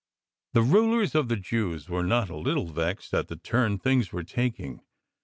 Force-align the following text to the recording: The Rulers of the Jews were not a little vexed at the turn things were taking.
The 0.53 0.63
Rulers 0.63 1.13
of 1.13 1.27
the 1.27 1.35
Jews 1.35 1.87
were 1.87 2.01
not 2.03 2.31
a 2.31 2.35
little 2.35 2.65
vexed 2.65 3.13
at 3.13 3.27
the 3.27 3.35
turn 3.35 3.77
things 3.77 4.11
were 4.11 4.23
taking. 4.23 4.81